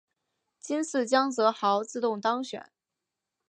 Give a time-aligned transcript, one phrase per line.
[0.59, 2.71] 今次江泽濠自动当选。